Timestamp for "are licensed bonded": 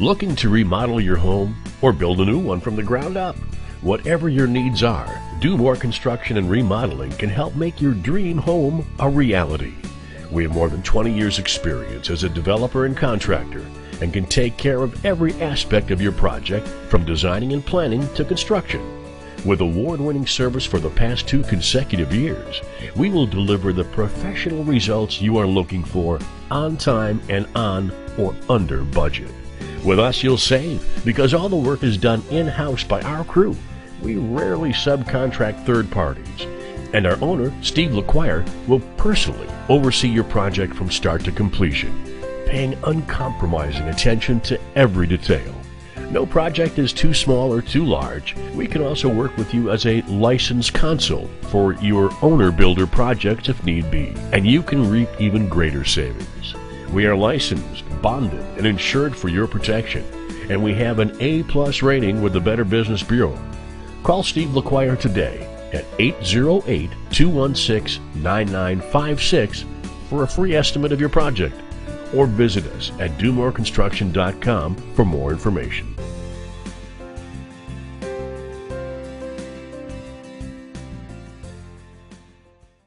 57.06-58.44